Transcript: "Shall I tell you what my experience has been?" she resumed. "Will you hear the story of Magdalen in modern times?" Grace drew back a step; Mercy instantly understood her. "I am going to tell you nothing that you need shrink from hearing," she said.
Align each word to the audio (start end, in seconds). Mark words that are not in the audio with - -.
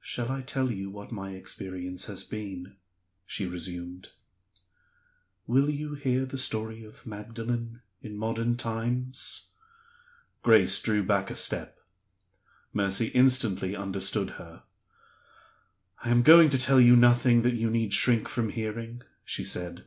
"Shall 0.00 0.30
I 0.32 0.40
tell 0.40 0.72
you 0.72 0.88
what 0.88 1.12
my 1.12 1.32
experience 1.32 2.06
has 2.06 2.24
been?" 2.24 2.76
she 3.26 3.46
resumed. 3.46 4.12
"Will 5.46 5.68
you 5.68 5.92
hear 5.92 6.24
the 6.24 6.38
story 6.38 6.82
of 6.84 7.04
Magdalen 7.04 7.82
in 8.00 8.16
modern 8.16 8.56
times?" 8.56 9.50
Grace 10.42 10.80
drew 10.80 11.02
back 11.02 11.30
a 11.30 11.34
step; 11.34 11.80
Mercy 12.72 13.08
instantly 13.08 13.76
understood 13.76 14.30
her. 14.40 14.62
"I 16.02 16.08
am 16.08 16.22
going 16.22 16.48
to 16.48 16.58
tell 16.58 16.80
you 16.80 16.96
nothing 16.96 17.42
that 17.42 17.52
you 17.56 17.68
need 17.68 17.92
shrink 17.92 18.26
from 18.26 18.48
hearing," 18.48 19.02
she 19.22 19.44
said. 19.44 19.84